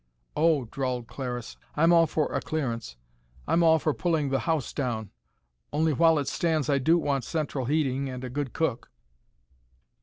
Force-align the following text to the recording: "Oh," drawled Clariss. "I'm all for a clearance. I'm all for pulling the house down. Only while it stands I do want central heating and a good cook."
"Oh," 0.35 0.65
drawled 0.65 1.05
Clariss. 1.05 1.57
"I'm 1.77 1.93
all 1.93 2.07
for 2.07 2.33
a 2.33 2.41
clearance. 2.41 2.95
I'm 3.47 3.61
all 3.61 3.77
for 3.77 3.93
pulling 3.93 4.29
the 4.29 4.39
house 4.49 4.73
down. 4.73 5.11
Only 5.71 5.93
while 5.93 6.17
it 6.17 6.27
stands 6.27 6.71
I 6.71 6.79
do 6.79 6.97
want 6.97 7.23
central 7.23 7.65
heating 7.65 8.09
and 8.09 8.23
a 8.23 8.29
good 8.31 8.51
cook." 8.51 8.89